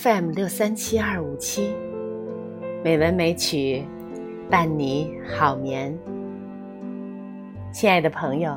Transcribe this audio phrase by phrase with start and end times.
[0.00, 1.74] FM 六三七二五七，
[2.84, 3.84] 美文美曲，
[4.48, 5.92] 伴你好眠。
[7.72, 8.56] 亲爱的朋友，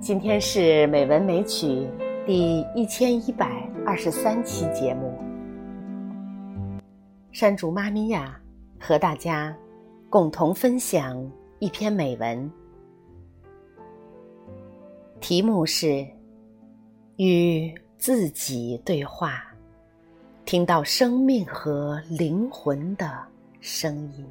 [0.00, 1.88] 今天是美文美曲
[2.26, 5.18] 第一千一百二十三期节目。
[7.32, 8.38] 山竹妈咪呀，
[8.78, 9.56] 和大家
[10.10, 11.26] 共同分享
[11.58, 12.52] 一篇美文，
[15.20, 16.06] 题目是
[17.16, 19.42] 与自己对话。
[20.50, 23.24] 听到生命和灵魂的
[23.60, 24.26] 声音。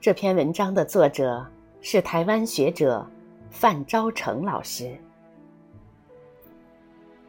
[0.00, 1.46] 这篇文章的作者
[1.82, 3.06] 是台湾学者
[3.50, 4.96] 范昭成老师。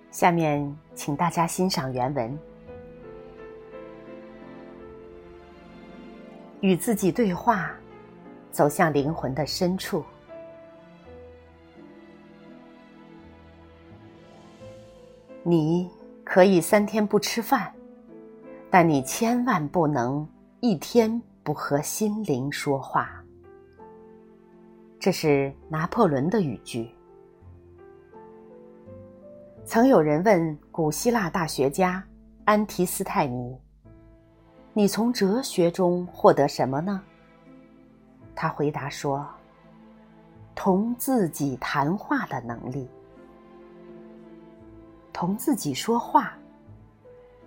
[0.09, 2.39] 下面，请大家欣赏原文：
[6.61, 7.75] 与自己对话，
[8.51, 10.01] 走向灵魂的深处。
[15.43, 15.91] 你。
[16.29, 17.71] 可以三天不吃饭，
[18.69, 20.27] 但你千万不能
[20.59, 23.23] 一天不和心灵说话。
[24.99, 26.91] 这是拿破仑的语句。
[29.63, 32.03] 曾有人问古希腊大学家
[32.43, 33.57] 安提斯泰尼
[34.75, 37.01] ：“你从哲学中获得什么呢？”
[38.35, 39.25] 他回答说
[40.53, 42.85] ：“同自己谈话的能力。”
[45.17, 46.37] 同自己说话，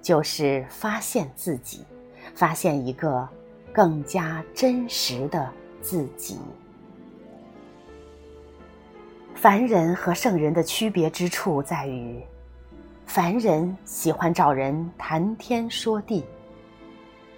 [0.03, 1.85] 就是发现自己，
[2.35, 3.29] 发现一个
[3.73, 5.49] 更加真实的
[5.81, 6.41] 自己。
[9.37, 12.21] 凡人和圣人的区别之处在于，
[13.07, 16.25] 凡人喜欢找人谈天说地，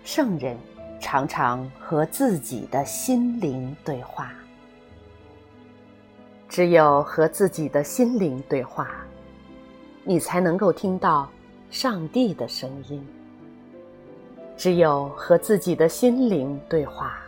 [0.03, 0.57] 圣人
[0.99, 4.33] 常常和自己的心灵对话。
[6.49, 8.91] 只有和自己的心灵对话。
[10.05, 11.31] 你才能够听到
[11.71, 13.07] 上帝的声音。
[14.57, 17.19] 只有和自己的心灵对话，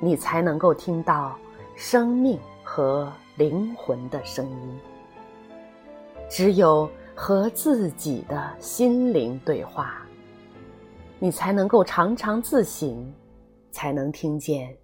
[0.00, 1.36] 你才能够听到
[1.76, 4.78] 生命和灵魂的声音。
[6.28, 10.06] 只有和自己的心灵对话，
[11.18, 13.12] 你才能够常常自省，
[13.70, 14.74] 才能听见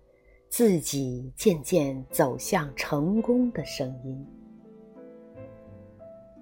[0.49, 4.27] 自己渐渐走向成功的声音。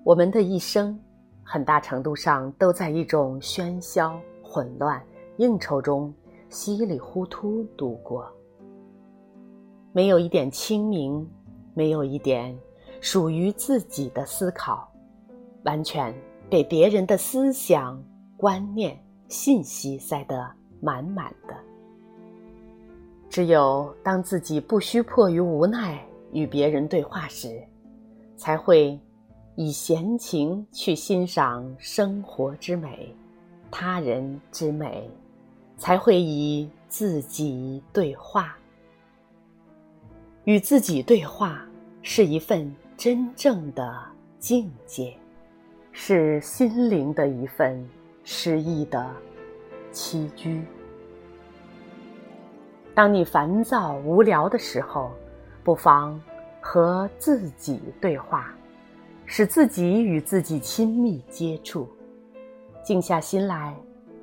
[0.05, 1.01] 我们的一生，
[1.43, 5.03] 很大程度上都在一种喧嚣、混乱、
[5.39, 6.13] 应酬中
[6.51, 8.31] 稀里糊涂度过，
[9.93, 11.27] 没有一点清明，
[11.73, 12.55] 没有一点
[13.01, 14.87] 属于自己的思考，
[15.65, 16.15] 完全
[16.51, 17.99] 被别人的思想、
[18.37, 20.47] 观念、信息塞得
[20.83, 21.57] 满满的。
[23.31, 25.99] 只有当自己不需迫于无奈
[26.31, 27.59] 与别人对话时，
[28.37, 29.01] 才会。
[29.57, 33.15] 以闲情去欣赏生活之美，
[33.71, 35.09] 他人之美，
[35.77, 38.57] 才会以自己对话。
[40.43, 41.65] 与自己对话
[42.03, 43.97] 是一份真正的
[44.41, 45.17] 境界，
[45.93, 47.89] 是心灵的一份
[48.25, 49.09] 诗意的
[49.93, 50.63] 栖居。
[52.93, 55.13] 当你烦躁无聊的时候，
[55.63, 56.21] 不妨
[56.61, 58.53] 和自己对话。
[59.27, 61.89] 使自己与自己亲密接触，
[62.83, 63.75] 静下心来，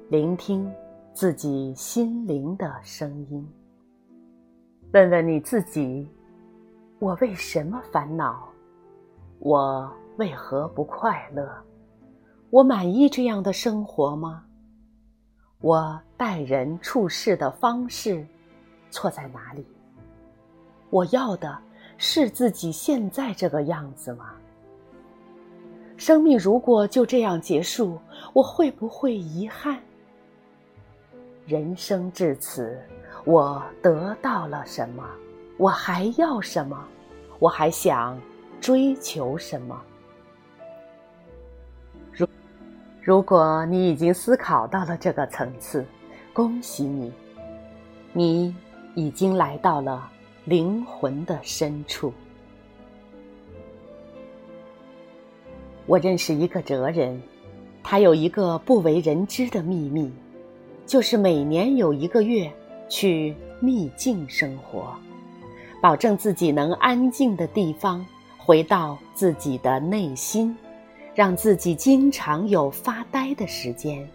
[0.09, 0.72] 聆听
[1.13, 3.47] 自己心灵的声音。
[4.94, 6.07] 问问你自己：
[7.00, 8.47] 我为什么烦恼？
[9.40, 11.50] 我为何不快乐？
[12.51, 14.44] 我满意这样的生活吗？
[15.61, 18.25] 我待人处事的方式
[18.91, 19.66] 错在哪里？
[20.90, 21.57] 我要的
[21.97, 24.35] 是自己现在这个样子吗？
[26.01, 27.95] 生命如果就这样结束，
[28.34, 29.78] 我会不会遗憾？
[31.45, 32.75] 人生至此，
[33.23, 35.07] 我得到了什么？
[35.57, 36.84] 我还要什么？
[37.37, 38.20] 我还想
[38.59, 39.79] 追求什么？
[42.11, 42.28] 如
[42.99, 45.85] 如果你已经思考到了这个层次，
[46.34, 47.14] 恭喜你，
[48.11, 48.55] 你
[48.96, 50.09] 已经来到了
[50.46, 52.11] 灵魂的深处。
[55.87, 57.22] 我认识一个哲人，
[57.83, 60.11] 他有一个不为人知的秘密，
[60.85, 62.51] 就是每年有一个月
[62.87, 64.95] 去秘境生活，
[65.81, 68.05] 保证自己能安静的地方，
[68.37, 70.55] 回到自己的内心，
[71.13, 74.07] 让自己经常有发呆的时间，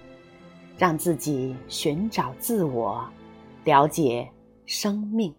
[0.79, 3.05] 让自己寻找自我，
[3.65, 4.27] 了解
[4.67, 5.35] 生命。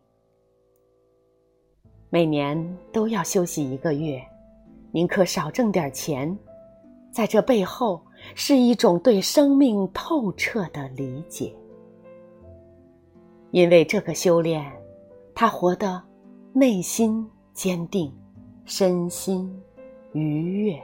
[2.09, 4.21] 每年都要休息一个月。
[4.97, 6.35] 宁可少挣点钱，
[7.11, 8.01] 在这背后
[8.33, 11.55] 是一种对生命透彻的理解。
[13.51, 14.65] 因为这个修炼，
[15.35, 16.01] 他活得
[16.51, 17.23] 内心
[17.53, 18.11] 坚定，
[18.65, 19.55] 身心
[20.13, 20.81] 愉悦。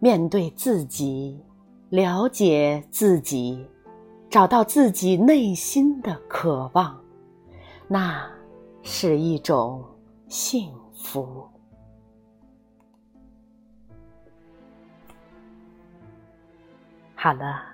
[0.00, 1.40] 面对自己，
[1.90, 3.64] 了解自己，
[4.28, 7.00] 找到自己内心的渴望，
[7.86, 8.28] 那
[8.82, 9.84] 是一种
[10.30, 11.44] 幸福。
[17.16, 17.64] 好了，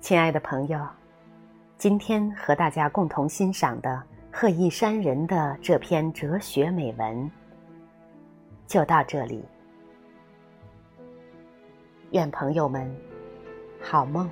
[0.00, 0.80] 亲爱的朋友，
[1.76, 4.02] 今天和大家共同欣赏的
[4.32, 7.30] 贺一山人的这篇哲学美文
[8.66, 9.44] 就到这里。
[12.12, 12.90] 愿朋友们
[13.78, 14.28] 好梦。